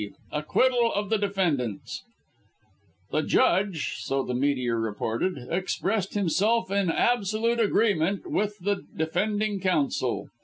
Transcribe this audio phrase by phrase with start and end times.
[0.31, 2.01] ACQUITTAL OF THE DEFENDANTS
[3.11, 10.29] "The Judge" so the Meteor reported "expressed himself in absolute agreement with the defending counsel.